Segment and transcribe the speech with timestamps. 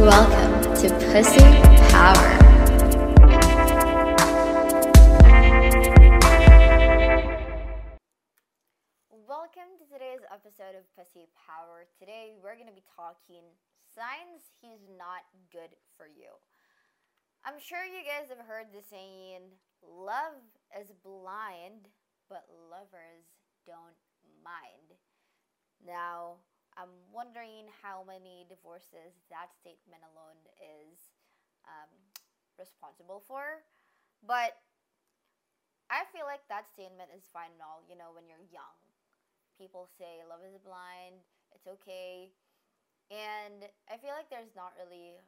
[0.00, 1.44] Welcome to Pussy
[1.92, 2.32] Power.
[9.28, 11.84] Welcome to today's episode of Pussy Power.
[11.98, 13.44] Today we're going to be talking
[13.94, 16.32] signs he's not good for you.
[17.44, 19.52] I'm sure you guys have heard the saying,
[19.82, 20.40] love
[20.80, 21.88] is blind,
[22.30, 23.28] but lovers
[23.66, 24.00] don't
[24.42, 24.96] mind.
[25.84, 26.36] Now,
[26.76, 31.12] I'm wondering how many divorces that statement alone is
[31.68, 31.90] um,
[32.58, 33.62] responsible for.
[34.26, 34.56] But
[35.90, 38.78] I feel like that statement is fine and all, you know, when you're young.
[39.58, 41.20] People say love is blind,
[41.54, 42.32] it's okay.
[43.10, 45.20] And I feel like there's not really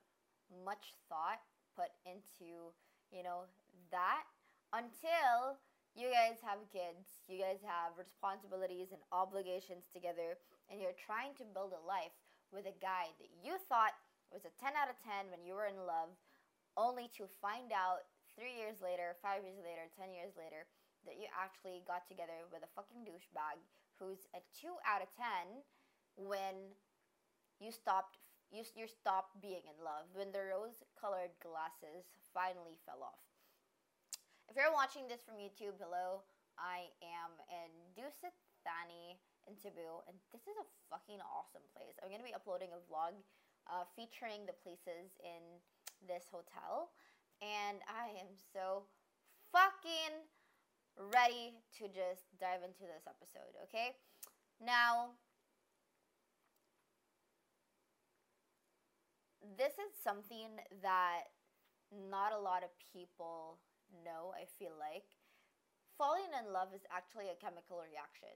[0.64, 1.42] much thought
[1.77, 2.73] put into,
[3.12, 3.47] you know,
[3.91, 4.25] that
[4.73, 5.61] until
[5.95, 10.39] you guys have kids, you guys have responsibilities and obligations together,
[10.70, 12.15] and you're trying to build a life
[12.53, 13.95] with a guy that you thought
[14.33, 16.15] was a 10 out of 10 when you were in love,
[16.79, 20.67] only to find out three years later, five years later, 10 years later,
[21.07, 23.61] that you actually got together with a fucking douchebag
[24.01, 25.62] who's a 2 out of 10
[26.17, 26.75] when
[27.61, 28.19] you stopped
[28.55, 33.19] you, you stopped being in love when the rose colored glasses finally fell off.
[34.47, 36.23] If you're watching this from YouTube, hello,
[36.55, 41.97] I am in Dusit Thani in Cebu, and this is a fucking awesome place.
[42.00, 43.17] I'm gonna be uploading a vlog
[43.69, 45.61] uh, featuring the places in
[46.05, 46.92] this hotel,
[47.41, 48.89] and I am so
[49.52, 50.24] fucking
[50.96, 53.98] ready to just dive into this episode, okay?
[54.63, 55.18] Now,
[59.58, 61.35] this is something that
[61.92, 63.58] not a lot of people
[64.05, 65.07] know, I feel like.
[65.98, 68.35] Falling in love is actually a chemical reaction.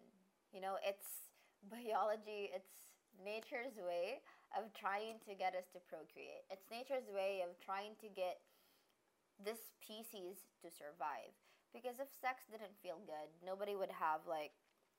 [0.59, 1.31] You know, it's
[1.71, 4.19] biology, it's nature's way
[4.59, 6.43] of trying to get us to procreate.
[6.51, 8.43] It's nature's way of trying to get
[9.39, 11.31] this species to survive.
[11.71, 14.51] Because if sex didn't feel good, nobody would have like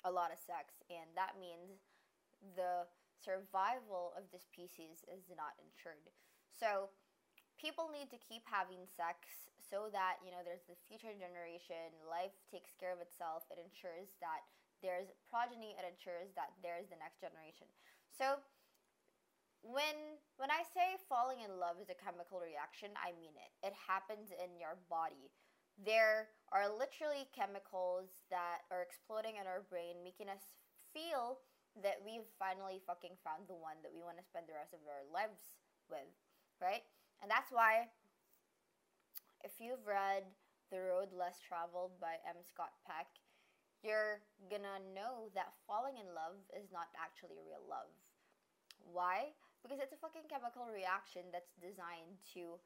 [0.07, 1.83] a lot of sex, and that means
[2.55, 2.87] the
[3.19, 6.07] survival of the species is not ensured.
[6.55, 6.87] So
[7.59, 12.31] people need to keep having sex so that you know there's the future generation life
[12.47, 14.47] takes care of itself it ensures that
[14.81, 17.67] there's progeny it ensures that there's the next generation
[18.09, 18.39] so
[19.61, 23.75] when when i say falling in love is a chemical reaction i mean it it
[23.75, 25.31] happens in your body
[25.79, 30.43] there are literally chemicals that are exploding in our brain making us
[30.91, 31.39] feel
[31.79, 34.83] that we've finally fucking found the one that we want to spend the rest of
[34.89, 36.11] our lives with,
[36.59, 36.83] right?
[37.23, 37.87] And that's why
[39.45, 40.27] if you've read
[40.73, 42.43] The Road Less Traveled by M.
[42.43, 43.07] Scott Peck,
[43.83, 47.91] you're gonna know that falling in love is not actually real love.
[48.83, 49.35] Why?
[49.63, 52.59] Because it's a fucking chemical reaction that's designed to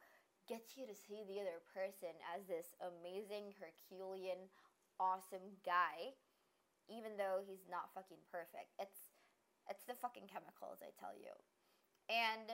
[0.45, 4.49] get you to see the other person as this amazing, Herculean,
[4.99, 6.13] awesome guy
[6.91, 8.75] even though he's not fucking perfect.
[8.79, 9.07] It's
[9.71, 11.31] it's the fucking chemicals, I tell you.
[12.11, 12.51] And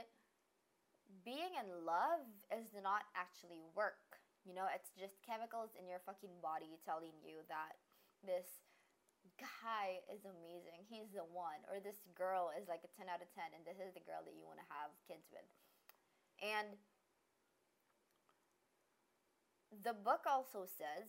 [1.25, 2.21] being in love
[2.53, 4.21] is not actually work.
[4.45, 7.81] You know, it's just chemicals in your fucking body telling you that
[8.25, 8.47] this
[9.39, 10.83] guy is amazing.
[10.87, 11.63] He's the one.
[11.71, 14.23] Or this girl is like a 10 out of 10 and this is the girl
[14.27, 15.47] that you want to have kids with.
[16.43, 16.75] And
[19.85, 21.07] the book also says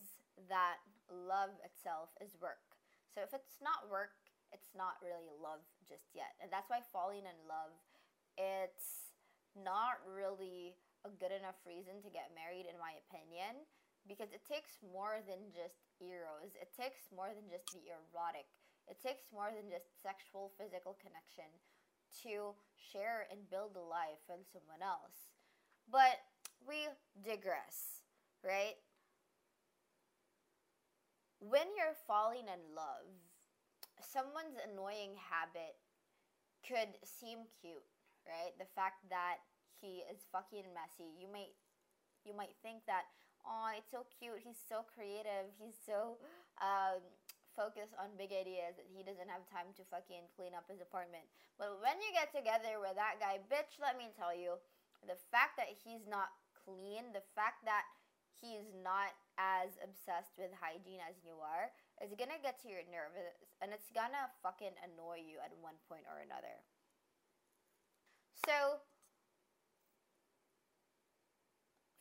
[0.48, 0.78] that
[1.10, 2.62] love itself is work.
[3.10, 4.14] So if it's not work,
[4.54, 6.38] it's not really love just yet.
[6.38, 7.74] And that's why falling in love,
[8.38, 9.10] it's
[9.58, 13.66] not really a good enough reason to get married, in my opinion,
[14.06, 16.56] because it takes more than just eros.
[16.56, 18.48] It takes more than just the erotic.
[18.88, 21.48] It takes more than just sexual, physical connection
[22.24, 25.30] to share and build a life with someone else.
[25.86, 26.18] But
[26.66, 26.90] we
[27.22, 28.02] digress,
[28.42, 28.80] right?
[31.40, 33.08] when you're falling in love,
[34.04, 35.80] someone's annoying habit
[36.60, 37.88] could seem cute,
[38.28, 38.52] right?
[38.60, 39.40] The fact that
[39.80, 41.08] he is fucking messy.
[41.16, 41.56] You might
[42.28, 43.08] you might think that,
[43.44, 44.40] oh, it's so cute.
[44.42, 45.50] He's so creative.
[45.56, 46.20] He's so
[46.60, 47.00] um,
[47.56, 51.26] focus on big ideas that he doesn't have time to fucking clean up his apartment.
[51.60, 54.56] But when you get together with that guy, bitch, let me tell you,
[55.04, 57.88] the fact that he's not clean, the fact that
[58.40, 63.16] he's not as obsessed with hygiene as you are, is gonna get to your nerves
[63.60, 66.64] and it's gonna fucking annoy you at one point or another.
[68.48, 68.80] So,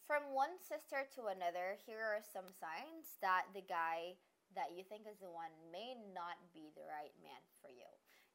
[0.10, 4.18] from one sister to another, here are some signs that the guy
[4.58, 7.86] that you think is the one may not be the right man for you.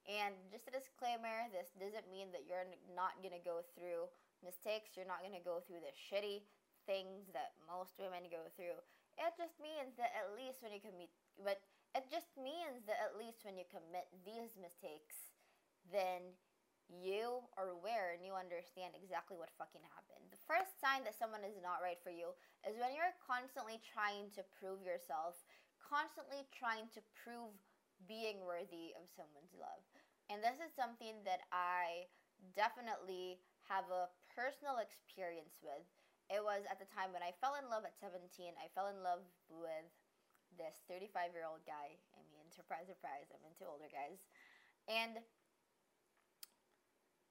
[0.07, 4.07] And just a disclaimer this doesn't mean that you're not gonna go through
[4.47, 6.47] mistakes, you're not gonna go through the shitty
[6.87, 8.79] things that most women go through.
[9.19, 11.11] It just means that at least when you commit,
[11.43, 11.59] but
[11.99, 15.35] it just means that at least when you commit these mistakes,
[15.91, 16.39] then
[16.87, 20.14] you are aware and you understand exactly what fucking happened.
[20.45, 22.37] First sign that someone is not right for you
[22.69, 25.41] is when you're constantly trying to prove yourself,
[25.81, 27.53] constantly trying to prove
[28.05, 29.81] being worthy of someone's love.
[30.29, 32.09] And this is something that I
[32.53, 35.85] definitely have a personal experience with.
[36.33, 38.21] It was at the time when I fell in love at 17.
[38.57, 39.89] I fell in love with
[40.57, 41.97] this 35 year old guy.
[42.17, 44.21] I mean, surprise, surprise, I'm into older guys.
[44.89, 45.21] And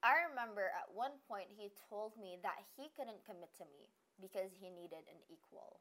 [0.04, 3.88] I remember at one point he told me that he couldn't commit to me
[4.20, 5.80] because he needed an equal.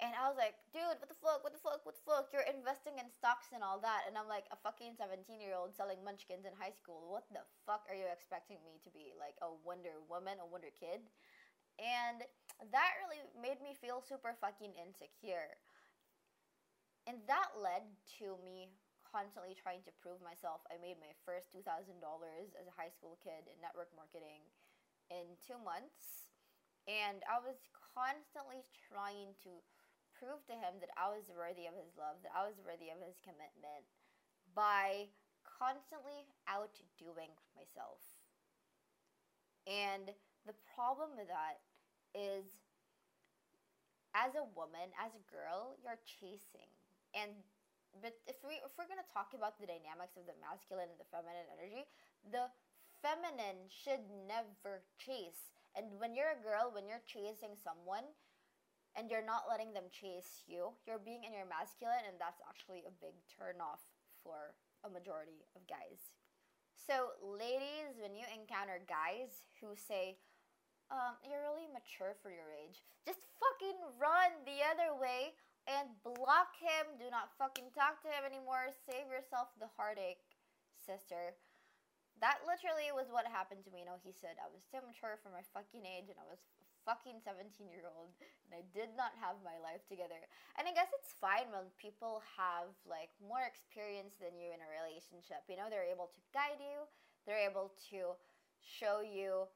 [0.00, 2.30] And I was like, dude, what the fuck, what the fuck, what the fuck?
[2.30, 4.06] You're investing in stocks and all that.
[4.06, 7.12] And I'm like, a fucking 17 year old selling munchkins in high school.
[7.12, 9.12] What the fuck are you expecting me to be?
[9.18, 11.02] Like a Wonder Woman, a Wonder Kid?
[11.82, 12.22] And
[12.70, 15.58] that really made me feel super fucking insecure.
[17.10, 17.82] And that led
[18.22, 18.70] to me
[19.08, 20.62] constantly trying to prove myself.
[20.68, 21.64] I made my first $2,000
[22.56, 24.44] as a high school kid in network marketing
[25.08, 26.28] in two months.
[26.88, 29.52] And I was constantly trying to
[30.16, 33.00] prove to him that I was worthy of his love, that I was worthy of
[33.00, 33.84] his commitment
[34.56, 35.12] by
[35.44, 38.00] constantly outdoing myself.
[39.68, 40.10] And
[40.48, 41.60] the problem with that
[42.16, 42.48] is
[44.16, 46.72] as a woman, as a girl, you're chasing.
[47.12, 47.36] And
[48.00, 51.08] but if we if we're gonna talk about the dynamics of the masculine and the
[51.08, 51.88] feminine energy,
[52.28, 52.52] the
[53.00, 55.54] feminine should never chase.
[55.76, 58.04] And when you're a girl, when you're chasing someone
[58.96, 62.82] and you're not letting them chase you, you're being in your masculine, and that's actually
[62.88, 63.84] a big turn off
[64.24, 66.14] for a majority of guys.
[66.74, 70.18] So, ladies, when you encounter guys who say,
[70.88, 75.36] um, you're really mature for your age, just fucking run the other way
[75.68, 76.96] and block him.
[76.96, 78.72] Do not fucking talk to him anymore.
[78.88, 80.24] Save yourself the heartache,
[80.80, 81.36] sister.
[82.24, 83.84] That literally was what happened to me.
[83.84, 86.42] You know, he said I was too mature for my fucking age and I was
[86.82, 88.16] fucking 17 year old
[88.48, 90.18] and I did not have my life together.
[90.56, 94.70] And I guess it's fine when people have like more experience than you in a
[94.82, 95.46] relationship.
[95.46, 96.88] You know, they're able to guide you,
[97.28, 98.18] they're able to
[98.58, 99.46] show you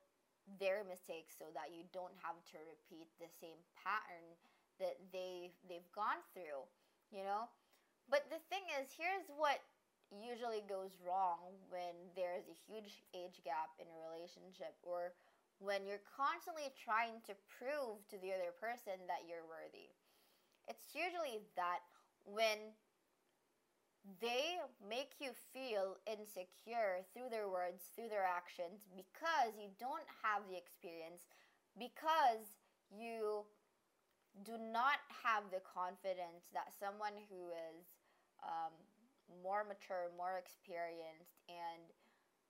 [0.60, 4.36] their mistakes so that you don't have to repeat the same pattern
[4.82, 6.66] that they they've gone through,
[7.14, 7.46] you know?
[8.10, 9.62] But the thing is, here's what
[10.12, 15.16] usually goes wrong when there's a huge age gap in a relationship or
[15.62, 19.88] when you're constantly trying to prove to the other person that you're worthy.
[20.68, 21.86] It's usually that
[22.26, 22.74] when
[24.18, 30.42] they make you feel insecure through their words, through their actions, because you don't have
[30.50, 31.22] the experience,
[31.78, 32.50] because
[32.90, 33.46] you
[34.40, 37.84] do not have the confidence that someone who is
[38.40, 38.72] um,
[39.44, 41.92] more mature, more experienced, and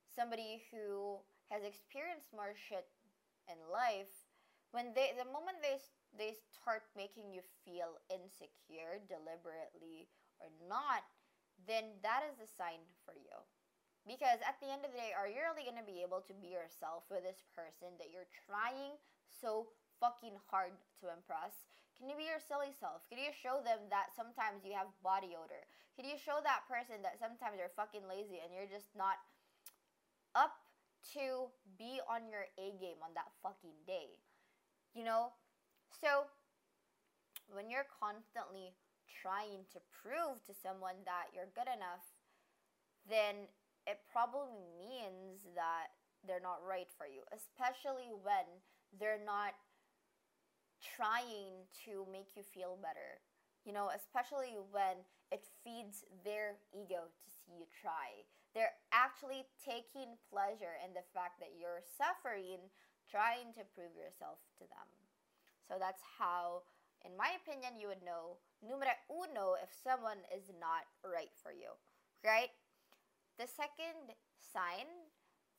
[0.06, 1.18] somebody who
[1.50, 2.86] has experienced more shit
[3.50, 4.30] in life,
[4.70, 5.76] when they the moment they
[6.14, 10.08] they start making you feel insecure deliberately
[10.40, 11.04] or not,
[11.66, 13.36] then that is a sign for you.
[14.06, 16.34] Because at the end of the day, are you really going to be able to
[16.34, 18.98] be yourself with this person that you're trying
[19.30, 19.70] so
[20.02, 21.54] fucking hard to impress?
[21.94, 23.06] Can you be your silly self?
[23.06, 25.62] Can you show them that sometimes you have body odor?
[25.94, 29.22] Can you show that person that sometimes you're fucking lazy and you're just not
[30.34, 30.58] up
[31.14, 31.46] to
[31.78, 34.18] be on your A game on that fucking day?
[34.98, 35.30] You know?
[36.02, 36.26] So,
[37.46, 38.74] when you're constantly
[39.06, 42.02] trying to prove to someone that you're good enough,
[43.06, 43.46] then
[43.86, 45.94] it probably means that
[46.26, 48.46] they're not right for you, especially when
[48.98, 49.54] they're not
[50.82, 53.22] trying to make you feel better.
[53.64, 58.26] You know, especially when it feeds their ego to see you try.
[58.52, 62.68] They're actually taking pleasure in the fact that you're suffering
[63.08, 64.88] trying to prove yourself to them.
[65.70, 66.66] So that's how,
[67.06, 71.72] in my opinion, you would know numero uno if someone is not right for you,
[72.20, 72.52] right?
[73.40, 74.90] The second sign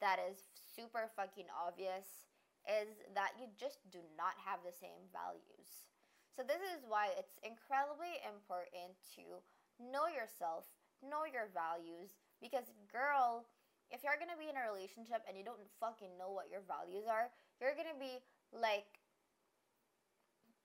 [0.03, 2.29] that is super fucking obvious
[2.67, 5.87] is that you just do not have the same values.
[6.33, 9.43] So, this is why it's incredibly important to
[9.77, 10.65] know yourself,
[11.03, 13.45] know your values, because, girl,
[13.93, 17.05] if you're gonna be in a relationship and you don't fucking know what your values
[17.05, 17.29] are,
[17.61, 18.17] you're gonna be
[18.49, 18.97] like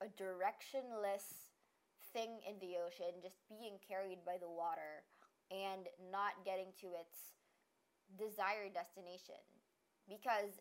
[0.00, 1.52] a directionless
[2.14, 5.04] thing in the ocean, just being carried by the water
[5.50, 7.36] and not getting to its
[8.16, 9.40] desired destination.
[10.08, 10.60] Because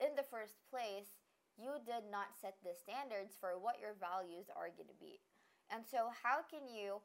[0.00, 1.16] in the first place,
[1.56, 5.20] you did not set the standards for what your values are going to be.
[5.72, 7.00] And so, how can you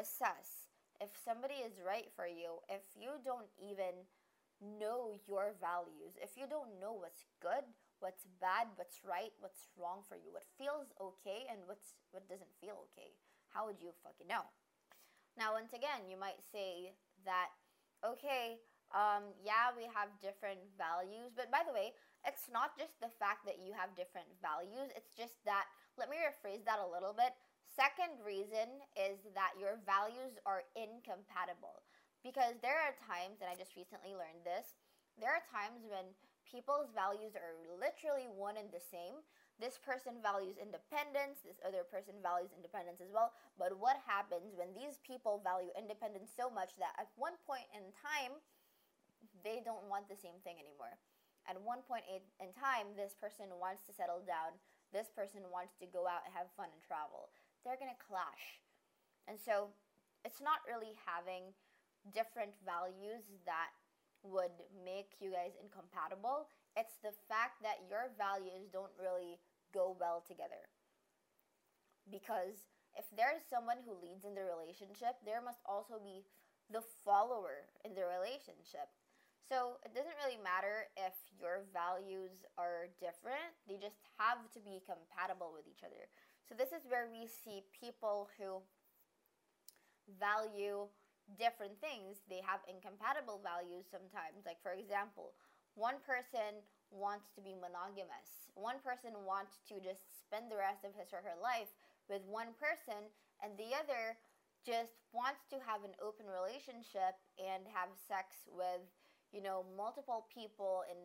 [0.00, 4.08] assess if somebody is right for you if you don't even
[4.58, 6.16] know your values?
[6.18, 7.62] If you don't know what's good,
[8.00, 12.56] what's bad, what's right, what's wrong for you, what feels okay, and what's what doesn't
[12.58, 13.12] feel okay?
[13.52, 14.48] How would you fucking know?
[15.38, 17.54] Now, once again, you might say that,
[18.02, 18.58] okay,
[18.90, 21.94] um, yeah, we have different values, but by the way,
[22.26, 26.20] it's not just the fact that you have different values, it's just that, let me
[26.20, 27.32] rephrase that a little bit.
[27.64, 31.86] Second reason is that your values are incompatible.
[32.20, 34.76] Because there are times, and I just recently learned this,
[35.16, 36.12] there are times when
[36.44, 39.24] people's values are literally one and the same.
[39.56, 43.32] This person values independence, this other person values independence as well.
[43.60, 47.92] But what happens when these people value independence so much that at one point in
[47.96, 48.36] time,
[49.44, 50.96] they don't want the same thing anymore?
[51.48, 54.58] At one point in time, this person wants to settle down,
[54.92, 57.30] this person wants to go out and have fun and travel.
[57.62, 58.60] They're going to clash.
[59.26, 59.70] And so
[60.24, 61.54] it's not really having
[62.12, 63.72] different values that
[64.22, 64.52] would
[64.84, 66.48] make you guys incompatible.
[66.76, 69.40] It's the fact that your values don't really
[69.72, 70.68] go well together.
[72.10, 72.68] Because
[72.98, 76.26] if there's someone who leads in the relationship, there must also be
[76.68, 78.90] the follower in the relationship.
[79.48, 84.78] So it doesn't really matter if your values are different, they just have to be
[84.86, 86.06] compatible with each other.
[86.46, 88.62] So this is where we see people who
[90.18, 90.86] value
[91.38, 92.22] different things.
[92.26, 94.46] They have incompatible values sometimes.
[94.46, 95.34] Like, for example,
[95.78, 100.90] one person wants to be monogamous, one person wants to just spend the rest of
[100.98, 101.70] his or her life
[102.10, 102.98] with one person,
[103.38, 104.18] and the other
[104.66, 108.82] just wants to have an open relationship and have sex with
[109.32, 110.98] you know, multiple people in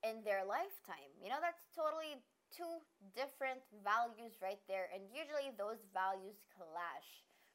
[0.00, 1.12] in their lifetime.
[1.20, 2.16] You know, that's totally
[2.48, 2.80] two
[3.12, 7.08] different values right there, and usually those values clash.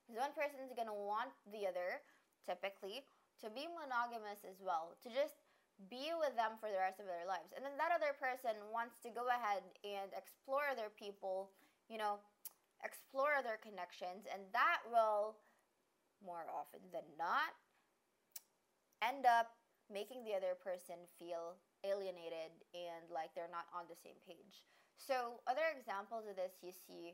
[0.06, 2.06] Because one person is gonna want the other,
[2.46, 3.02] typically,
[3.42, 5.42] to be monogamous as well, to just
[5.92, 7.52] be with them for the rest of their lives.
[7.52, 11.52] And then that other person wants to go ahead and explore their people,
[11.90, 12.22] you know,
[12.86, 15.42] explore their connections, and that will,
[16.22, 17.58] more often than not,
[19.02, 19.55] end up
[19.92, 24.65] making the other person feel alienated and like they're not on the same page.
[24.98, 27.13] So, other examples of this, you see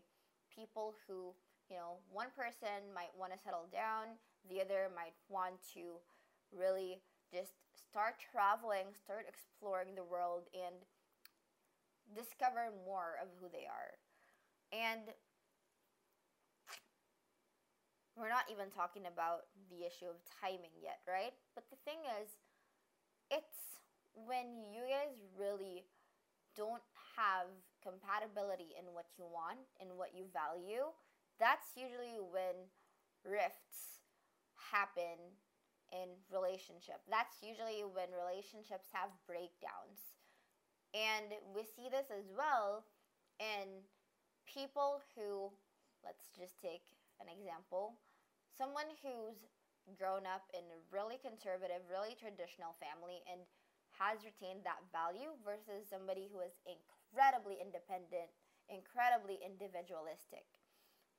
[0.53, 1.33] people who,
[1.67, 4.15] you know, one person might want to settle down,
[4.47, 5.99] the other might want to
[6.53, 7.01] really
[7.33, 10.75] just start traveling, start exploring the world, and
[12.15, 13.95] discover more of who they are.
[14.71, 15.11] And
[18.19, 21.33] we're not even talking about the issue of timing yet, right?
[21.55, 22.27] But the thing is,
[23.31, 23.81] it's
[24.13, 25.87] when you guys really
[26.55, 26.83] don't
[27.15, 27.47] have
[27.81, 30.91] compatibility in what you want and what you value,
[31.39, 32.67] that's usually when
[33.23, 34.03] rifts
[34.59, 35.17] happen
[35.91, 37.01] in relationship.
[37.09, 40.19] That's usually when relationships have breakdowns.
[40.91, 42.83] And we see this as well
[43.39, 43.87] in
[44.43, 45.49] people who
[46.03, 46.83] let's just take
[47.23, 47.95] an example
[48.57, 49.39] someone who's
[49.97, 53.41] grown up in a really conservative, really traditional family and
[53.97, 58.31] has retained that value versus somebody who is incredibly independent,
[58.71, 60.47] incredibly individualistic.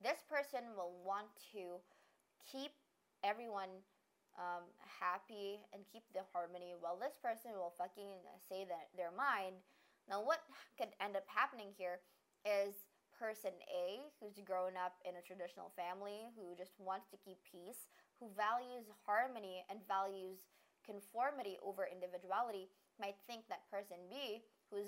[0.02, 1.78] This person will want to
[2.42, 2.74] keep
[3.22, 3.70] everyone
[4.34, 8.08] um, happy and keep the harmony, while this person will fucking
[8.48, 9.60] say that their mind.
[10.08, 10.42] Now, what
[10.80, 12.00] could end up happening here
[12.42, 17.38] is person A who's grown up in a traditional family, who just wants to keep
[17.46, 17.86] peace,
[18.22, 20.46] who values harmony and values
[20.86, 22.70] conformity over individuality,
[23.02, 24.86] might think that person B, who's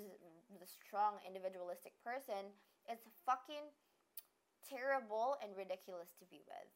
[0.55, 2.47] the strong individualistic person,
[2.87, 3.67] is fucking
[4.63, 6.71] terrible and ridiculous to be with.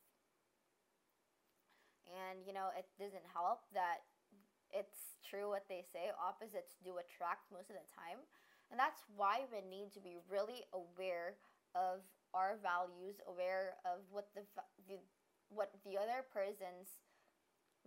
[2.27, 4.03] And you know, it doesn't help that
[4.75, 8.19] it's true what they say opposites do attract most of the time.
[8.67, 11.39] And that's why we need to be really aware
[11.73, 14.45] of our values, aware of what the,
[14.85, 15.01] the
[16.19, 16.99] other person's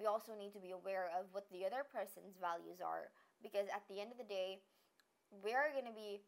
[0.00, 3.12] we also need to be aware of what the other person's values are
[3.44, 4.56] because at the end of the day
[5.44, 6.24] we're going to be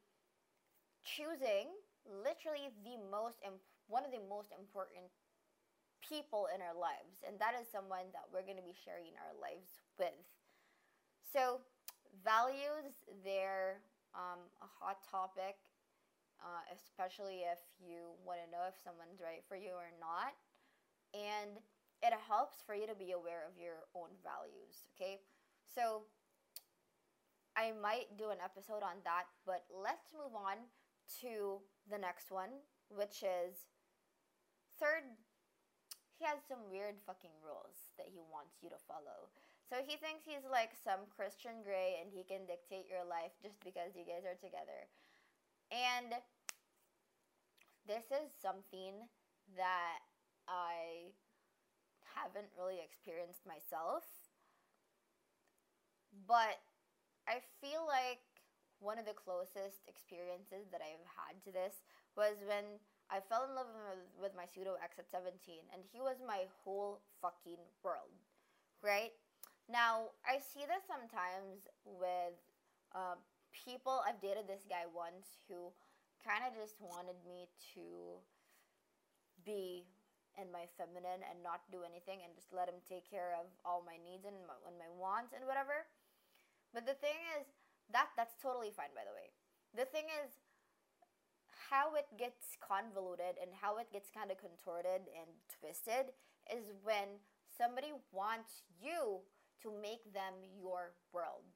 [1.01, 1.73] choosing
[2.05, 5.09] literally the most imp- one of the most important
[6.05, 9.33] people in our lives and that is someone that we're going to be sharing our
[9.41, 10.13] lives with.
[11.25, 11.65] So
[12.21, 13.81] values they're
[14.13, 15.57] um, a hot topic
[16.45, 20.37] uh, especially if you want to know if someone's right for you or not
[21.17, 21.63] and
[22.13, 25.21] it helps for you to be aware of your own values okay?
[25.75, 26.03] So
[27.57, 30.59] i might do an episode on that but let's move on
[31.23, 32.51] to the next one
[32.91, 33.71] which is
[34.79, 35.07] third
[36.19, 39.35] he has some weird fucking rules that he wants you to follow.
[39.67, 43.59] So he thinks he's like some christian grey and he can dictate your life just
[43.67, 44.87] because you guys are together.
[45.73, 46.15] And
[47.89, 49.11] this is something
[49.59, 50.01] that
[50.47, 51.11] I
[52.15, 54.07] haven't really experienced myself.
[56.27, 56.63] But
[57.27, 58.23] I feel like
[58.79, 61.83] one of the closest experiences that I've had to this
[62.15, 62.79] was when
[63.11, 63.69] I fell in love
[64.17, 65.35] with, my pseudo ex at 17,
[65.73, 68.15] and he was my whole fucking world,
[68.81, 69.13] right?
[69.69, 72.37] Now, I see this sometimes with
[72.93, 73.17] uh,
[73.53, 74.01] people.
[74.05, 75.73] I've dated this guy once who
[76.25, 78.21] kind of just wanted me to
[79.45, 79.85] be
[80.41, 83.87] in my feminine and not do anything and just let him take care of all
[83.87, 85.87] my needs and my, and my wants and whatever.
[86.75, 87.47] But the thing is,
[87.93, 89.31] that that's totally fine by the way.
[89.77, 90.35] The thing is
[91.71, 96.15] how it gets convoluted and how it gets kind of contorted and twisted
[96.51, 99.23] is when somebody wants you
[99.63, 101.47] to make them your world.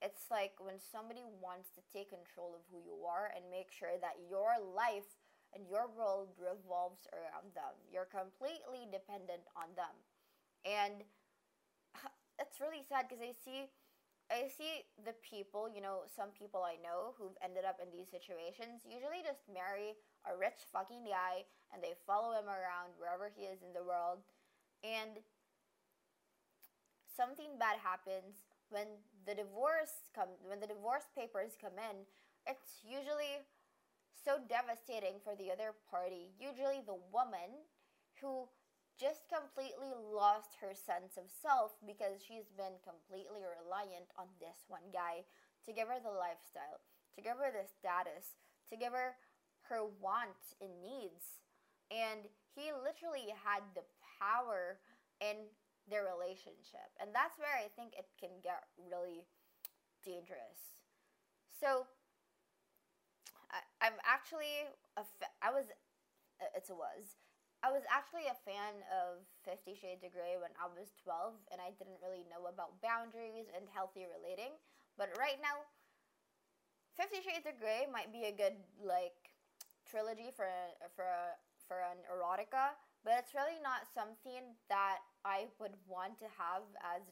[0.00, 4.00] It's like when somebody wants to take control of who you are and make sure
[4.00, 5.19] that your life
[5.54, 7.74] and your world revolves around them.
[7.90, 9.94] You're completely dependent on them.
[10.62, 11.02] And
[12.42, 13.70] it's really sad because I see
[14.30, 18.06] I see the people, you know, some people I know who've ended up in these
[18.14, 21.42] situations usually just marry a rich fucking guy
[21.74, 24.22] and they follow him around wherever he is in the world.
[24.86, 25.18] And
[27.10, 28.86] something bad happens when
[29.26, 32.06] the divorce come when the divorce papers come in,
[32.46, 33.42] it's usually
[34.20, 37.64] so devastating for the other party, usually the woman
[38.20, 38.48] who
[39.00, 44.92] just completely lost her sense of self because she's been completely reliant on this one
[44.92, 45.24] guy
[45.64, 46.84] to give her the lifestyle,
[47.16, 48.36] to give her the status,
[48.68, 49.16] to give her
[49.72, 51.40] her wants and needs.
[51.88, 53.88] And he literally had the
[54.20, 54.84] power
[55.24, 55.48] in
[55.88, 56.92] their relationship.
[57.00, 59.24] And that's where I think it can get really
[60.04, 60.76] dangerous.
[61.56, 61.88] So,
[63.50, 65.70] I, I'm actually a fa- I was
[66.56, 67.18] it's a was
[67.60, 71.60] I was actually a fan of Fifty Shades of Grey when I was 12, and
[71.60, 74.56] I didn't really know about boundaries and healthy relating.
[74.96, 75.68] But right now,
[76.96, 79.32] Fifty Shades of Grey might be a good like
[79.88, 80.48] trilogy for
[80.96, 81.08] for
[81.68, 87.02] for an erotica, but it's really not something that I would want to have as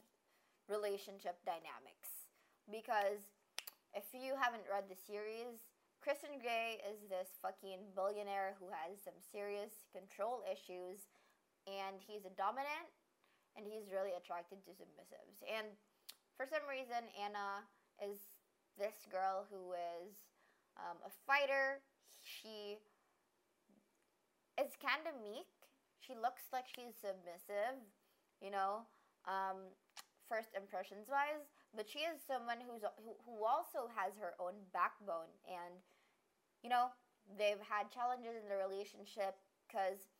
[0.68, 2.28] relationship dynamics
[2.70, 3.24] because
[3.96, 5.67] if you haven't read the series,
[6.00, 11.10] Christian Grey is this fucking billionaire who has some serious control issues,
[11.66, 12.88] and he's a dominant,
[13.58, 15.42] and he's really attracted to submissives.
[15.44, 15.74] And
[16.38, 17.66] for some reason, Ana
[17.98, 18.30] is
[18.78, 20.14] this girl who is
[20.78, 21.82] um, a fighter.
[22.22, 22.78] She
[24.54, 25.50] is kind of meek.
[25.98, 27.82] She looks like she's submissive,
[28.40, 28.86] you know,
[29.26, 29.74] um,
[30.30, 35.30] first impressions wise, but she is someone who's who, who also has her own backbone
[35.46, 35.78] and
[36.62, 36.90] you know,
[37.38, 40.10] they've had challenges in the relationship because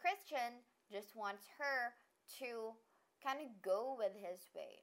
[0.00, 1.94] Christian just wants her
[2.42, 2.74] to
[3.22, 4.82] kind of go with his way.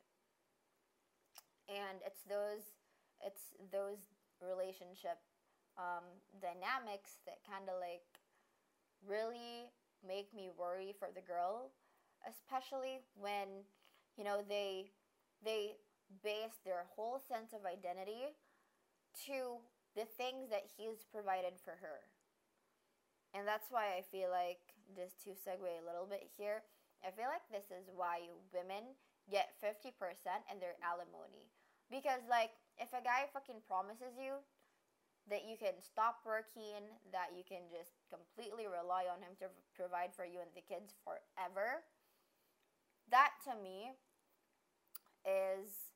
[1.68, 2.80] And it's those
[3.20, 4.00] it's those
[4.40, 5.20] relationship
[5.76, 6.08] um,
[6.40, 8.08] dynamics that kind of like
[9.04, 9.68] really
[10.00, 11.76] make me worry for the girl,
[12.24, 13.68] especially when
[14.16, 14.90] you know they
[15.44, 15.80] they
[16.24, 18.34] base their whole sense of identity
[19.26, 19.62] to
[19.96, 22.06] the things that he's provided for her.
[23.34, 24.62] And that's why I feel like,
[24.98, 26.66] just to segue a little bit here,
[27.06, 28.98] I feel like this is why women
[29.30, 29.94] get 50%
[30.50, 31.54] in their alimony.
[31.94, 34.42] Because, like, if a guy fucking promises you
[35.30, 40.10] that you can stop working, that you can just completely rely on him to provide
[40.10, 41.86] for you and the kids forever,
[43.14, 43.94] that to me
[45.26, 45.90] is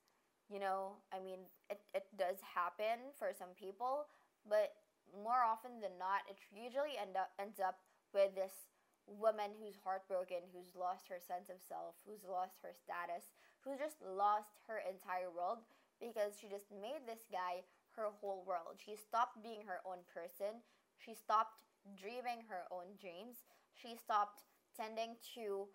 [0.52, 4.04] you know, I mean, it, it does happen for some people,
[4.44, 4.76] but
[5.16, 7.80] more often than not, it usually end up ends up
[8.12, 8.68] with this
[9.08, 13.32] woman who's heartbroken, who's lost her sense of self, who's lost her status,
[13.64, 15.64] who's just lost her entire world
[16.00, 17.64] because she just made this guy
[17.96, 18.80] her whole world.
[18.80, 20.60] She stopped being her own person.
[20.98, 21.62] She stopped
[21.96, 23.44] dreaming her own dreams.
[23.72, 24.44] She stopped
[24.76, 25.68] tending to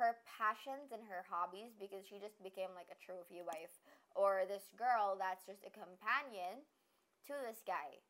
[0.00, 3.76] her passions and her hobbies because she just became like a trophy wife
[4.16, 6.64] or this girl that's just a companion
[7.28, 8.00] to this guy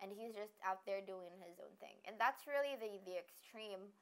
[0.00, 1.96] and he's just out there doing his own thing.
[2.04, 3.92] And that's really the the extreme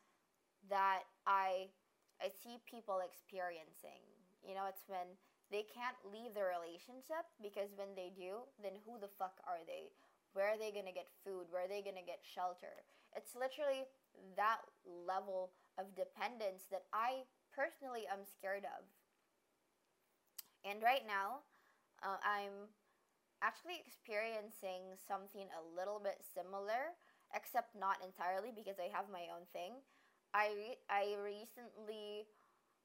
[0.70, 1.70] that I
[2.18, 4.02] I see people experiencing.
[4.42, 5.16] You know, it's when
[5.50, 9.92] they can't leave the relationship because when they do, then who the fuck are they?
[10.34, 11.46] Where are they going to get food?
[11.48, 12.82] Where are they going to get shelter?
[13.14, 13.86] It's literally
[14.34, 18.82] that level of dependence that I personally am scared of.
[20.64, 21.44] And right now,
[22.02, 22.72] uh, I'm
[23.44, 26.96] actually experiencing something a little bit similar,
[27.36, 29.76] except not entirely because I have my own thing.
[30.32, 32.26] I re- I recently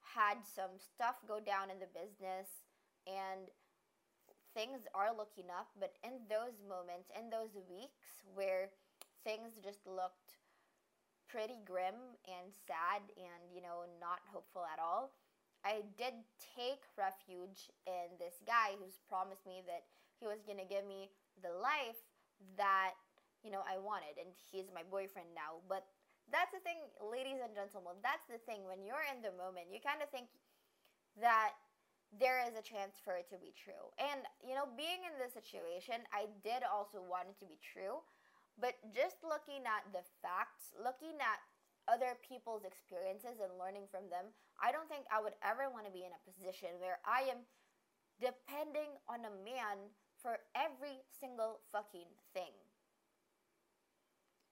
[0.03, 2.49] had some stuff go down in the business
[3.07, 3.47] and
[4.53, 8.69] things are looking up, but in those moments, in those weeks where
[9.23, 10.38] things just looked
[11.29, 15.13] pretty grim and sad and, you know, not hopeful at all,
[15.63, 16.17] I did
[16.57, 19.85] take refuge in this guy who's promised me that
[20.17, 21.13] he was going to give me
[21.45, 22.01] the life
[22.57, 22.97] that,
[23.45, 24.17] you know, I wanted.
[24.17, 25.61] And he's my boyfriend now.
[25.67, 25.87] But
[26.31, 27.99] that's the thing, ladies and gentlemen.
[28.01, 28.65] That's the thing.
[28.65, 30.31] When you're in the moment, you kind of think
[31.19, 31.55] that
[32.17, 33.93] there is a chance for it to be true.
[34.01, 38.01] And, you know, being in this situation, I did also want it to be true.
[38.59, 41.39] But just looking at the facts, looking at
[41.87, 45.95] other people's experiences and learning from them, I don't think I would ever want to
[45.95, 47.47] be in a position where I am
[48.19, 52.51] depending on a man for every single fucking thing.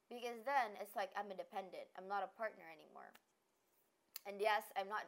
[0.07, 1.91] Because then it's like I'm independent.
[1.99, 3.11] I'm not a partner anymore.
[4.23, 5.03] And yes, I'm not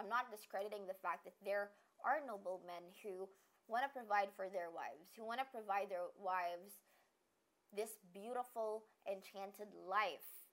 [0.00, 3.28] I'm not discrediting the fact that there are noble men who
[3.68, 6.80] want to provide for their wives, who want to provide their wives
[7.74, 10.48] this beautiful enchanted life.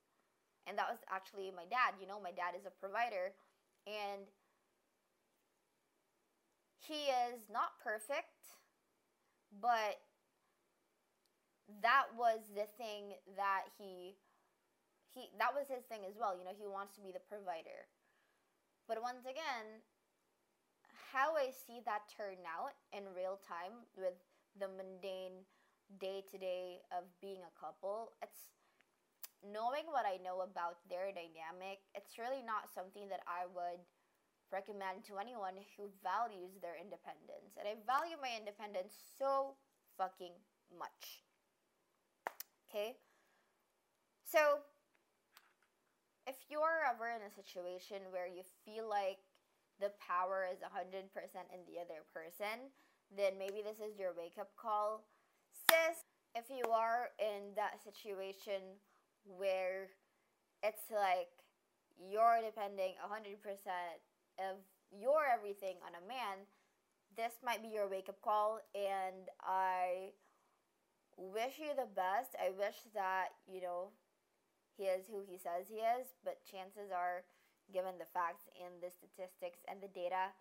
[0.67, 1.95] And that was actually my dad.
[2.01, 3.37] You know, my dad is a provider
[3.85, 4.25] and
[6.85, 8.53] he is not perfect
[9.61, 10.01] but
[11.81, 14.13] that was the thing that he
[15.13, 17.89] he that was his thing as well you know he wants to be the provider
[18.87, 19.81] but once again
[21.13, 24.13] how i see that turn out in real time with
[24.59, 25.41] the mundane
[25.99, 28.53] day to day of being a couple it's
[29.45, 33.79] knowing what i know about their dynamic it's really not something that i would
[34.51, 37.57] recommend to anyone who values their independence.
[37.57, 39.59] And I value my independence so
[39.97, 40.33] fucking
[40.71, 41.25] much.
[42.69, 42.97] Okay?
[44.25, 44.63] So,
[46.27, 49.21] if you're ever in a situation where you feel like
[49.77, 51.11] the power is 100%
[51.53, 52.73] in the other person,
[53.13, 55.05] then maybe this is your wake up call.
[56.35, 58.75] If you are in that situation
[59.23, 59.87] where
[60.61, 61.31] it's like
[61.95, 63.39] you're depending 100%
[64.43, 64.59] of
[64.91, 66.43] your everything on a man,
[67.15, 68.59] this might be your wake up call.
[68.75, 70.11] And I
[71.15, 72.35] wish you the best.
[72.35, 73.95] I wish that, you know,
[74.77, 77.23] he is who he says he is, but chances are,
[77.71, 80.35] given the facts and the statistics and the data,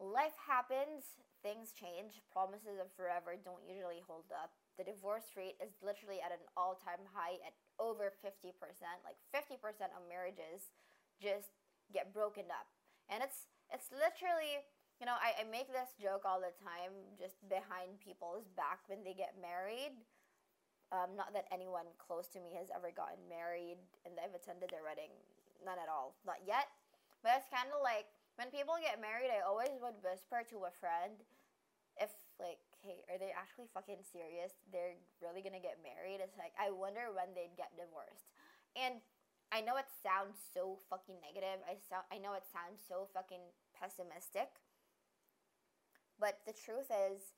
[0.00, 1.04] life happens,
[1.44, 4.56] things change, promises of forever don't usually hold up.
[4.80, 8.56] The divorce rate is literally at an all time high at over 50%.
[9.04, 9.60] Like 50%
[9.92, 10.72] of marriages
[11.20, 11.52] just
[11.92, 12.66] get broken up.
[13.12, 14.64] And it's it's literally
[15.02, 19.02] you know, I, I make this joke all the time just behind people's back when
[19.02, 19.98] they get married.
[20.94, 24.86] Um, not that anyone close to me has ever gotten married and I've attended their
[24.86, 25.10] wedding.
[25.66, 26.14] None at all.
[26.22, 26.70] Not yet.
[27.26, 28.06] But it's kind of like
[28.38, 31.18] when people get married, I always would whisper to a friend
[32.38, 34.52] like, hey, are they actually fucking serious?
[34.70, 36.20] They're really gonna get married?
[36.20, 38.30] It's like, I wonder when they'd get divorced.
[38.74, 39.00] And
[39.54, 41.62] I know it sounds so fucking negative.
[41.62, 44.50] I sound I know it sounds so fucking pessimistic.
[46.18, 47.34] But the truth is,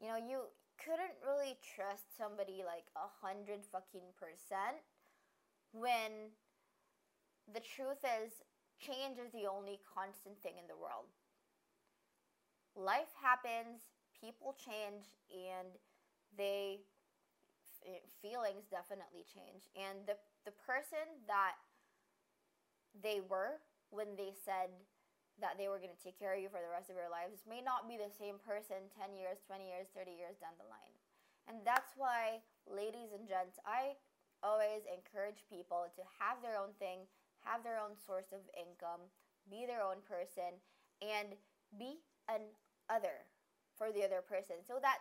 [0.00, 0.48] you know, you
[0.80, 4.80] couldn't really trust somebody like a hundred fucking percent
[5.72, 6.32] when
[7.48, 8.32] the truth is
[8.80, 11.12] change is the only constant thing in the world.
[12.76, 13.89] Life happens,
[14.20, 15.74] people change, and
[16.36, 16.84] they
[17.88, 19.66] eh, feelings definitely change.
[19.74, 21.56] And the the person that
[22.96, 24.70] they were when they said
[25.40, 27.42] that they were going to take care of you for the rest of your lives
[27.48, 30.92] may not be the same person 10 years, 20 years, 30 years down the line.
[31.48, 33.96] And that's why, ladies and gents, I
[34.44, 37.08] always encourage people to have their own thing,
[37.40, 39.08] have their own source of income,
[39.48, 40.60] be their own person,
[41.00, 41.32] and
[41.80, 42.44] be an
[42.92, 43.24] other
[43.80, 45.00] for the other person so that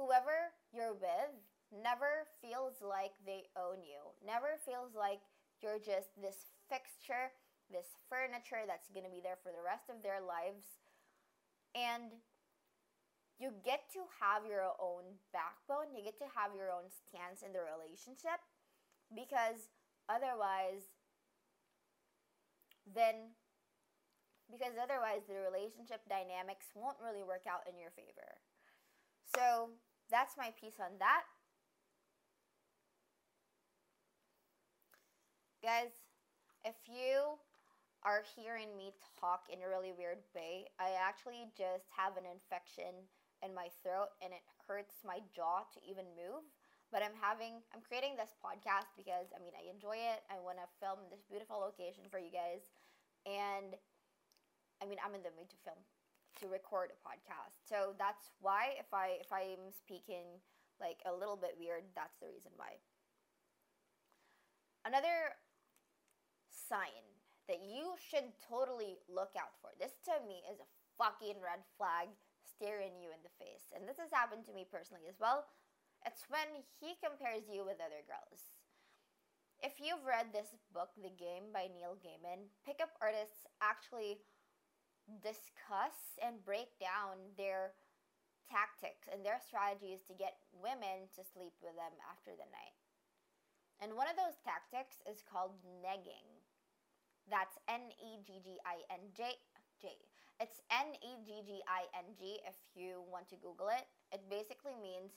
[0.00, 1.36] whoever you're with
[1.68, 5.20] never feels like they own you, never feels like
[5.60, 7.28] you're just this fixture,
[7.68, 10.80] this furniture that's going to be there for the rest of their lives.
[11.76, 12.16] And
[13.36, 17.52] you get to have your own backbone, you get to have your own stance in
[17.52, 18.40] the relationship
[19.12, 19.68] because
[20.08, 20.88] otherwise,
[22.88, 23.36] then,
[24.50, 28.40] because otherwise the relationship dynamics won't really work out in your favor.
[29.36, 29.70] So
[30.10, 31.28] that's my piece on that.
[35.62, 35.92] Guys,
[36.64, 37.36] if you
[38.06, 42.94] are hearing me talk in a really weird way, I actually just have an infection
[43.42, 46.46] in my throat and it hurts my jaw to even move.
[46.88, 50.24] But I'm having, I'm creating this podcast because I mean, I enjoy it.
[50.32, 52.64] I want to film this beautiful location for you guys.
[53.28, 53.76] And
[54.82, 55.80] I mean, I'm in the mood to film,
[56.40, 57.58] to record a podcast.
[57.66, 60.38] So that's why if I, if I'm speaking
[60.78, 62.78] like a little bit weird, that's the reason why.
[64.86, 65.34] Another
[66.48, 67.02] sign
[67.48, 69.74] that you should totally look out for.
[69.80, 72.12] This to me is a fucking red flag
[72.44, 73.72] staring you in the face.
[73.72, 75.48] And this has happened to me personally as well.
[76.06, 78.54] It's when he compares you with other girls.
[79.58, 84.22] If you've read this book, The Game by Neil Gaiman, pickup artists actually
[85.24, 87.72] discuss and break down their
[88.48, 92.76] tactics and their strategies to get women to sleep with them after the night.
[93.78, 96.26] And one of those tactics is called negging.
[97.30, 99.36] That's N E G G I N J
[99.78, 99.94] J.
[100.40, 103.84] It's N E G G I N G if you want to Google it.
[104.10, 105.12] It basically means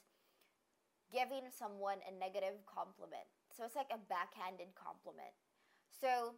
[1.10, 3.28] giving someone a negative compliment.
[3.50, 5.34] So it's like a backhanded compliment.
[5.90, 6.36] So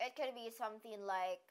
[0.00, 1.44] it could be something like,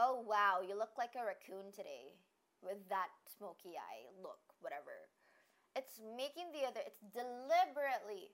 [0.00, 2.16] oh wow, you look like a raccoon today
[2.64, 5.12] with that smoky eye look, whatever.
[5.76, 8.32] It's making the other, it's deliberately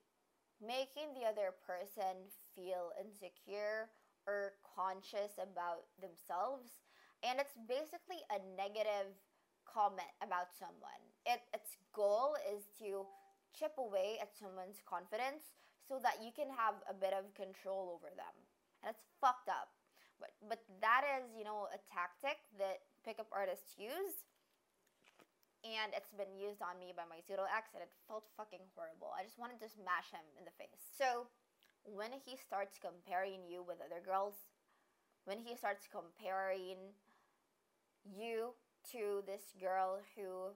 [0.62, 3.90] making the other person feel insecure
[4.31, 6.87] or conscious about themselves.
[7.26, 9.18] And it's basically a negative
[9.66, 11.02] comment about someone.
[11.26, 13.05] It, its goal is to
[13.50, 15.50] chip away at someone's confidence
[15.83, 18.37] so that you can have a bit of control over them.
[18.87, 19.75] And it's fucked up.
[20.18, 24.24] But, but that is, you know, a tactic that pickup artists use.
[25.66, 29.11] And it's been used on me by my pseudo ex, and it felt fucking horrible.
[29.12, 30.79] I just wanted to smash him in the face.
[30.94, 31.26] So,
[31.83, 34.46] when he starts comparing you with other girls,
[35.26, 36.94] when he starts comparing
[38.07, 38.55] you
[38.94, 40.55] to this girl who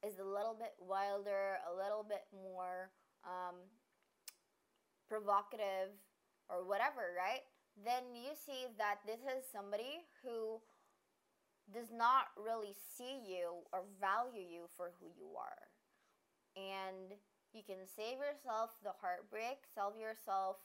[0.00, 2.88] is a little bit wilder, a little bit more
[3.24, 3.56] um,
[5.08, 5.92] provocative,
[6.48, 7.42] or whatever, right?
[7.76, 10.60] Then you see that this is somebody who
[11.68, 15.68] does not really see you or value you for who you are.
[16.56, 17.12] And
[17.52, 20.56] you can save yourself the heartbreak, save yourself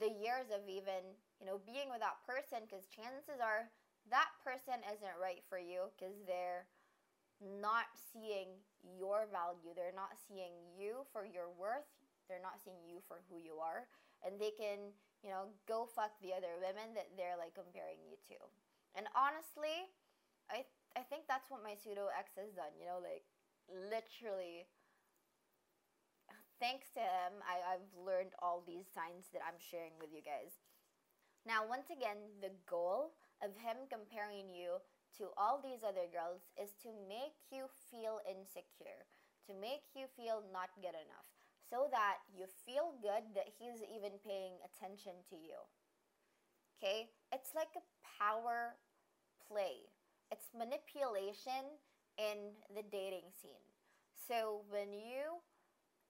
[0.00, 3.68] the years of even, you know, being with that person because chances are
[4.10, 6.66] that person isn't right for you because they're
[7.42, 9.74] not seeing your value.
[9.74, 11.86] They're not seeing you for your worth.
[12.26, 13.86] They're not seeing you for who you are.
[14.22, 18.18] And they can, you know, go fuck the other women that they're like comparing you
[18.34, 18.38] to.
[18.94, 19.88] And honestly,
[20.50, 20.66] I
[20.98, 23.24] I think that's what my pseudo ex has done, you know, like
[23.70, 24.68] literally
[26.62, 30.62] thanks to him, I, I've learned all these signs that I'm sharing with you guys.
[31.42, 34.78] Now, once again, the goal of him comparing you
[35.18, 39.10] to all these other girls is to make you feel insecure,
[39.50, 41.26] to make you feel not good enough,
[41.72, 45.56] so that you feel good that he's even paying attention to you.
[46.76, 47.08] Okay?
[47.32, 48.76] It's like a power
[49.48, 49.88] play,
[50.28, 51.80] it's manipulation
[52.20, 53.64] in the dating scene.
[54.28, 55.40] So when you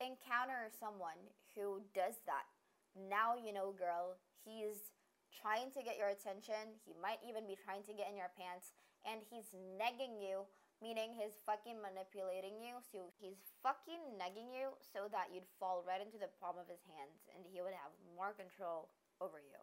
[0.03, 2.51] encounter someone who does that,
[2.99, 4.91] now you know, girl, he's
[5.31, 6.75] trying to get your attention.
[6.83, 8.75] He might even be trying to get in your pants,
[9.07, 10.45] and he's negging you,
[10.83, 12.83] meaning he's fucking manipulating you.
[12.83, 16.83] So he's fucking negging you so that you'd fall right into the palm of his
[16.91, 18.91] hands and he would have more control
[19.23, 19.57] over you.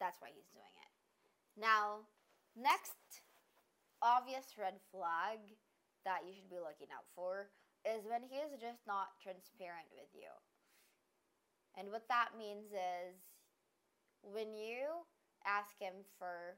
[0.00, 0.92] That's why he's doing it.
[1.60, 2.08] Now,
[2.56, 3.22] next
[4.00, 5.38] obvious red flag
[6.08, 7.52] that you should be looking out for
[7.84, 10.32] is when he is just not transparent with you.
[11.76, 13.20] And what that means is
[14.24, 15.04] when you
[15.44, 16.56] ask him for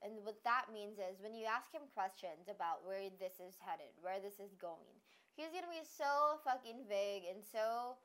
[0.00, 3.92] And what that means is when you ask him questions about where this is headed,
[4.00, 4.96] where this is going,
[5.36, 8.00] he's gonna be so fucking vague and so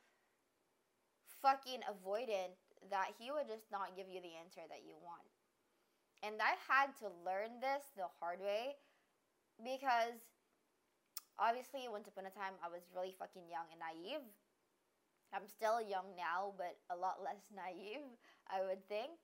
[1.39, 2.59] fucking avoidant
[2.91, 5.23] that he would just not give you the answer that you want.
[6.19, 8.75] And I had to learn this the hard way
[9.63, 10.19] because
[11.39, 14.25] obviously once upon a time I was really fucking young and naive.
[15.33, 18.03] I'm still young now, but a lot less naive,
[18.51, 19.15] I would think.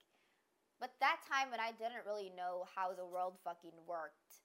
[0.82, 4.42] But that time when I didn't really know how the world fucking worked,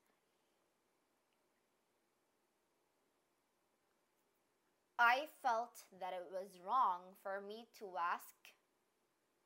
[5.00, 8.36] I felt that it was wrong for me to ask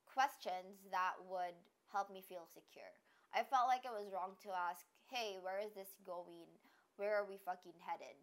[0.06, 1.54] questions that would
[1.94, 2.90] help me feel secure.
[3.30, 6.50] I felt like it was wrong to ask, hey, where is this going?
[6.96, 8.18] Where are we fucking headed?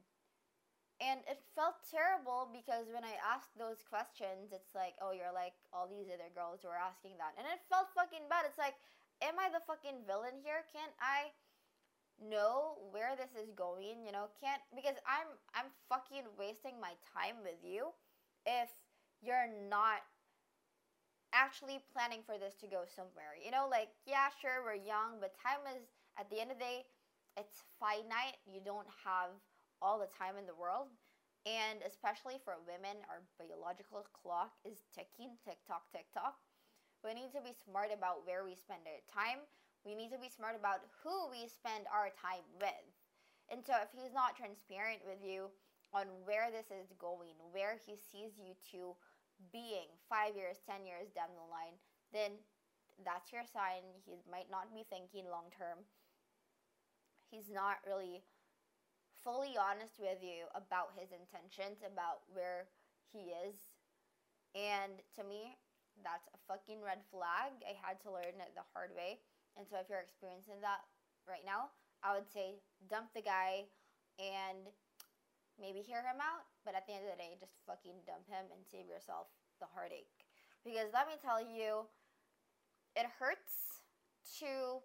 [0.97, 5.53] And it felt terrible because when I asked those questions, it's like, oh, you're like
[5.69, 7.37] all these other girls who are asking that.
[7.37, 8.49] And it felt fucking bad.
[8.49, 8.73] It's like,
[9.21, 10.65] am I the fucking villain here?
[10.73, 11.37] Can't I
[12.17, 14.01] know where this is going?
[14.01, 17.93] You know, can't because I'm I'm fucking wasting my time with you
[18.49, 18.73] if
[19.21, 20.01] you're not
[21.33, 23.37] actually planning for this to go somewhere.
[23.37, 25.85] You know, like, yeah, sure, we're young, but time is
[26.17, 26.89] at the end of the day,
[27.37, 28.41] it's finite.
[28.49, 29.37] You don't have
[29.81, 30.89] all the time in the world.
[31.47, 36.35] And especially for women, our biological clock is ticking, tick tock, tick tock.
[37.05, 39.39] We need to be smart about where we spend our time.
[39.87, 42.83] We need to be smart about who we spend our time with.
[43.47, 45.47] And so, if he's not transparent with you
[45.95, 48.91] on where this is going, where he sees you to
[49.53, 51.79] being five years, 10 years down the line,
[52.11, 52.35] then
[53.05, 53.85] that's your sign.
[54.03, 55.85] He might not be thinking long term.
[57.29, 58.23] He's not really
[59.27, 62.71] fully honest with you about his intentions, about where
[63.11, 63.59] he is.
[64.55, 65.59] And to me,
[65.99, 67.51] that's a fucking red flag.
[67.67, 69.19] I had to learn it the hard way.
[69.59, 70.79] And so if you're experiencing that
[71.27, 71.75] right now,
[72.07, 73.67] I would say dump the guy
[74.15, 74.71] and
[75.59, 78.47] maybe hear him out, but at the end of the day, just fucking dump him
[78.55, 79.27] and save yourself
[79.59, 80.23] the heartache.
[80.63, 81.83] Because let me tell you,
[82.95, 83.83] it hurts
[84.39, 84.79] to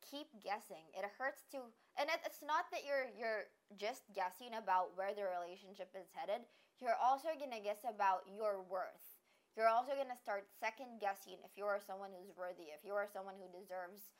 [0.00, 0.88] keep guessing.
[0.96, 1.68] It hurts to
[1.98, 3.46] and it's not that you're you're
[3.78, 6.46] just guessing about where the relationship is headed.
[6.82, 9.18] You're also going to guess about your worth.
[9.54, 12.98] You're also going to start second guessing if you are someone who's worthy, if you
[12.98, 14.10] are someone who deserves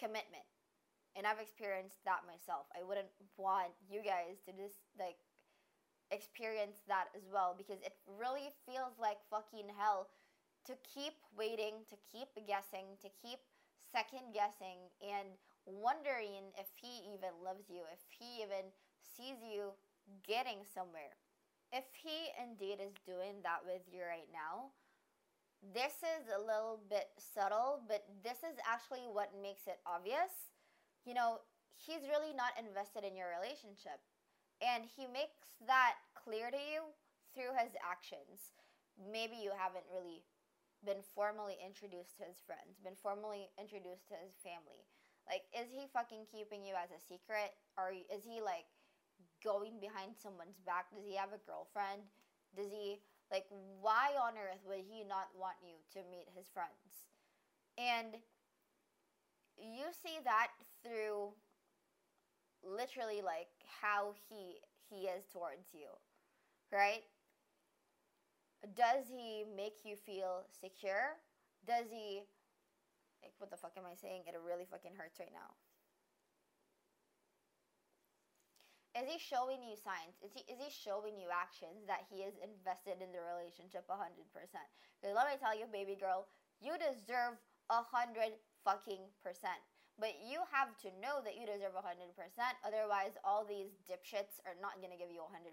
[0.00, 0.48] commitment.
[1.12, 2.68] And I've experienced that myself.
[2.72, 5.20] I wouldn't want you guys to just like
[6.08, 10.08] experience that as well because it really feels like fucking hell
[10.68, 13.40] to keep waiting, to keep guessing, to keep
[13.92, 15.36] second guessing and
[15.66, 18.70] wondering if he even loves you, if he even
[19.02, 19.74] sees you
[20.22, 21.18] getting somewhere.
[21.74, 24.70] If he indeed is doing that with you right now,
[25.74, 30.54] this is a little bit subtle, but this is actually what makes it obvious.
[31.02, 31.42] You know,
[31.74, 33.98] he's really not invested in your relationship.
[34.62, 36.94] And he makes that clear to you
[37.34, 38.54] through his actions.
[38.96, 40.22] Maybe you haven't really
[40.86, 44.86] been formally introduced to his friends, been formally introduced to his family
[45.28, 47.54] like, is he fucking keeping you as a secret?
[47.78, 48.68] Or is he like
[49.44, 50.90] going behind someone's back?
[50.94, 52.02] Does he have a girlfriend?
[52.56, 53.46] Does he, like,
[53.80, 57.04] why on earth would he not want you to meet his friends?
[57.76, 58.16] And
[59.58, 60.48] you see that
[60.82, 61.32] through
[62.62, 63.48] literally like
[63.80, 64.56] how he
[64.88, 65.88] he is towards you
[66.72, 67.04] right
[68.74, 71.16] does he make you feel secure
[71.66, 72.22] does he
[73.26, 74.22] like, what the fuck am I saying?
[74.30, 75.58] It really fucking hurts right now.
[78.94, 80.16] Is he showing you signs?
[80.24, 84.24] Is he, is he showing you actions that he is invested in the relationship 100%?
[84.32, 86.30] Because let me tell you, baby girl,
[86.62, 87.36] you deserve
[87.68, 88.32] 100
[88.64, 89.60] fucking percent.
[90.00, 91.84] But you have to know that you deserve 100%.
[92.64, 95.52] Otherwise, all these dipshits are not going to give you 100%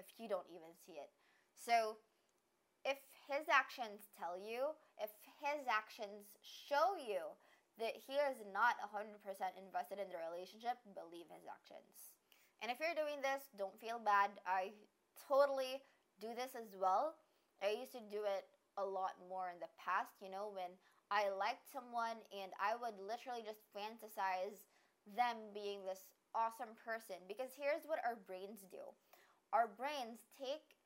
[0.00, 1.10] if you don't even see it.
[1.54, 2.02] So,
[2.82, 5.10] if his actions tell you, if
[5.42, 7.34] his actions show you
[7.78, 9.20] that he is not 100%
[9.58, 12.16] invested in the relationship, believe his actions.
[12.64, 14.32] And if you're doing this, don't feel bad.
[14.48, 14.72] I
[15.20, 15.84] totally
[16.22, 17.20] do this as well.
[17.60, 18.48] I used to do it
[18.80, 20.72] a lot more in the past, you know, when
[21.12, 24.56] I liked someone and I would literally just fantasize
[25.04, 27.20] them being this awesome person.
[27.28, 28.84] Because here's what our brains do
[29.52, 30.76] our brains take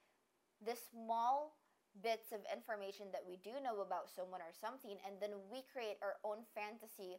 [0.61, 1.57] this small
[1.99, 5.99] bits of information that we do know about someone or something, and then we create
[6.01, 7.19] our own fantasy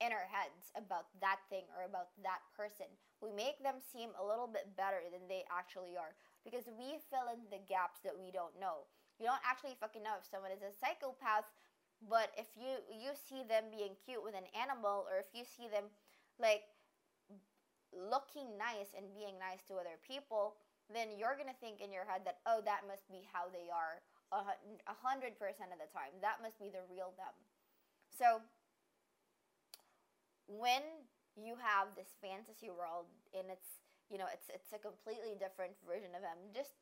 [0.00, 2.88] in our heads about that thing or about that person.
[3.20, 7.28] We make them seem a little bit better than they actually are because we fill
[7.28, 8.88] in the gaps that we don't know.
[9.20, 11.44] You don't actually fucking know if someone is a psychopath
[12.08, 15.68] But if you you see them being cute with an animal, or if you see
[15.68, 15.84] them
[16.40, 16.64] like
[17.92, 20.54] looking nice and being nice to other people,
[20.92, 24.02] then you're gonna think in your head that oh that must be how they are
[24.30, 26.14] a hundred percent of the time.
[26.22, 27.34] That must be the real them.
[28.14, 28.38] So
[30.46, 30.82] when
[31.34, 36.14] you have this fantasy world and it's you know it's it's a completely different version
[36.14, 36.78] of them, just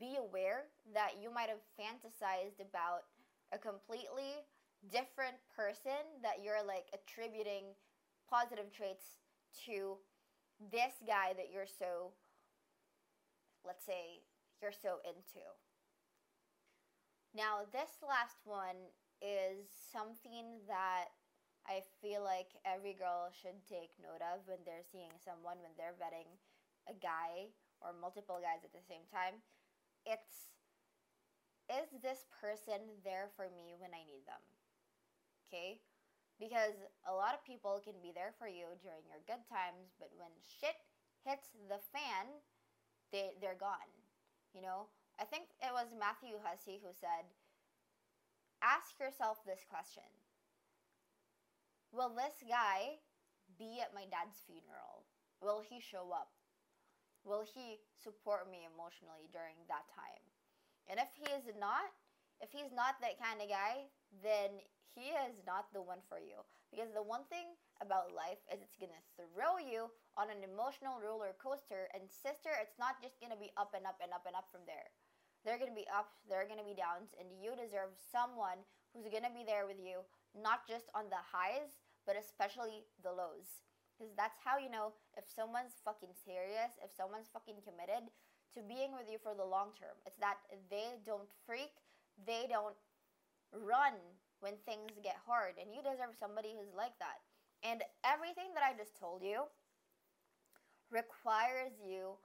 [0.00, 3.08] be aware that you might have fantasized about
[3.52, 4.44] a completely
[4.92, 7.72] different person that you're like attributing
[8.28, 9.20] positive traits
[9.64, 9.96] to
[10.72, 12.12] this guy that you're so
[13.66, 14.22] let's say
[14.62, 15.42] you're so into.
[17.34, 18.88] Now, this last one
[19.20, 21.12] is something that
[21.66, 25.98] I feel like every girl should take note of when they're seeing someone, when they're
[25.98, 26.30] vetting
[26.86, 27.50] a guy
[27.82, 29.42] or multiple guys at the same time.
[30.06, 30.54] It's
[31.66, 34.38] is this person there for me when I need them?
[35.50, 35.82] Okay?
[36.38, 40.14] Because a lot of people can be there for you during your good times, but
[40.14, 40.78] when shit
[41.26, 42.38] hits the fan,
[43.12, 43.90] they, they're gone.
[44.54, 44.88] You know?
[45.20, 47.24] I think it was Matthew Hussey who said,
[48.60, 50.04] ask yourself this question
[51.92, 53.00] Will this guy
[53.56, 55.08] be at my dad's funeral?
[55.40, 56.28] Will he show up?
[57.24, 60.22] Will he support me emotionally during that time?
[60.86, 61.90] And if he is not,
[62.38, 63.90] if he's not that kind of guy,
[64.22, 64.60] then
[64.94, 66.44] he is not the one for you.
[66.70, 71.36] Because the one thing about life is it's gonna throw you on an emotional roller
[71.36, 71.92] coaster.
[71.92, 74.64] And sister, it's not just gonna be up and up and up and up from
[74.64, 74.90] there.
[75.44, 79.30] They're gonna be ups, there are gonna be downs, and you deserve someone who's gonna
[79.30, 80.02] be there with you,
[80.34, 83.62] not just on the highs, but especially the lows.
[83.94, 88.12] Because that's how you know if someone's fucking serious, if someone's fucking committed
[88.56, 89.96] to being with you for the long term.
[90.04, 90.40] It's that
[90.72, 91.76] they don't freak,
[92.24, 92.76] they don't
[93.52, 93.96] run
[94.40, 95.56] when things get hard.
[95.60, 97.20] And you deserve somebody who's like that.
[97.64, 99.48] And everything that I just told you
[100.90, 102.18] requires you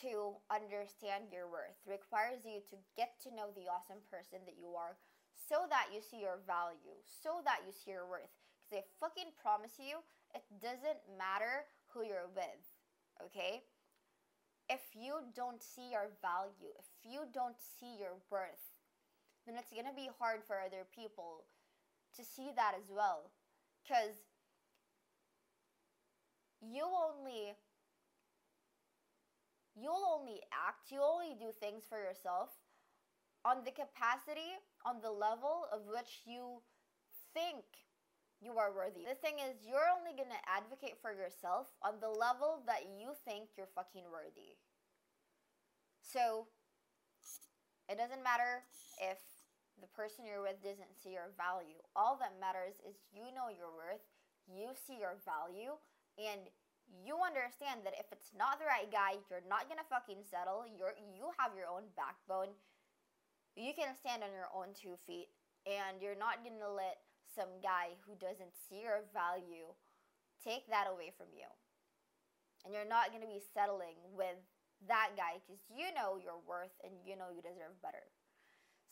[0.00, 4.72] to understand your worth, requires you to get to know the awesome person that you
[4.72, 4.96] are
[5.36, 8.32] so that you see your value, so that you see your worth.
[8.64, 10.00] Because I fucking promise you,
[10.32, 12.64] it doesn't matter who you're with,
[13.20, 13.64] okay?
[14.70, 18.80] If you don't see your value, if you don't see your worth,
[19.44, 21.44] then it's gonna be hard for other people
[22.16, 23.28] to see that as well.
[23.82, 24.16] Because
[26.62, 27.56] you only
[29.74, 32.50] you'll only act, You'll only do things for yourself
[33.44, 36.62] on the capacity, on the level of which you
[37.34, 37.64] think
[38.42, 39.06] you are worthy.
[39.06, 43.54] The thing is, you're only gonna advocate for yourself on the level that you think
[43.56, 44.58] you're fucking worthy.
[46.02, 46.50] So,
[47.88, 48.66] it doesn't matter
[48.98, 49.18] if
[49.80, 51.78] the person you're with doesn't see your value.
[51.94, 54.02] All that matters is you know your worth,
[54.46, 55.78] you see your value,
[56.18, 56.50] and
[57.00, 60.68] you understand that if it's not the right guy, you're not gonna fucking settle.
[60.68, 62.52] You're you have your own backbone.
[63.56, 65.32] You can stand on your own two feet,
[65.64, 67.00] and you're not gonna let
[67.32, 69.72] some guy who doesn't see your value
[70.44, 71.48] take that away from you.
[72.64, 74.38] And you're not to be settling with
[74.86, 78.02] that guy because you know your worth and you know you deserve better.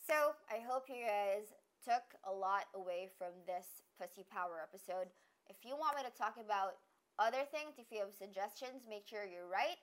[0.07, 5.11] So I hope you guys took a lot away from this Pussy Power episode.
[5.47, 6.79] If you want me to talk about
[7.21, 9.79] other things, if you have suggestions, make sure you write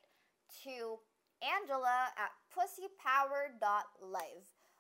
[0.66, 0.98] to
[1.46, 3.62] Angela at pussypower.live.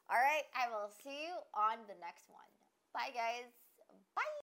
[0.09, 2.49] All right, I will see you on the next one.
[2.93, 3.53] Bye, guys.
[4.15, 4.47] Bye.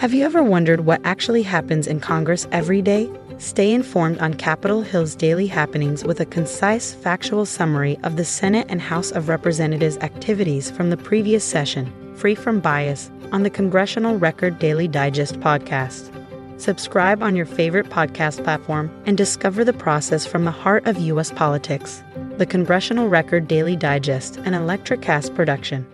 [0.00, 3.10] Have you ever wondered what actually happens in Congress every day?
[3.36, 8.66] Stay informed on Capitol Hill's daily happenings with a concise, factual summary of the Senate
[8.70, 14.18] and House of Representatives activities from the previous session, free from bias, on the Congressional
[14.18, 16.12] Record Daily Digest podcast.
[16.60, 21.30] Subscribe on your favorite podcast platform and discover the process from the heart of U.S.
[21.30, 22.04] politics.
[22.36, 25.86] The Congressional Record Daily Digest, an Electrocast production.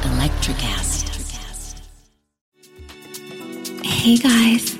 [0.00, 1.04] Electricast.
[3.84, 4.74] Hey guys,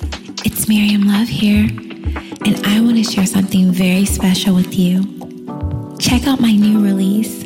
[0.46, 1.66] it's Miriam Love here,
[2.46, 5.02] and I want to share something very special with you.
[5.98, 7.45] Check out my new release,